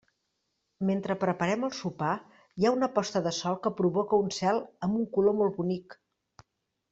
[0.89, 2.13] Mentre preparem el sopar,
[2.61, 5.97] hi ha una posta de sol que provoca un cel amb un color molt bonic.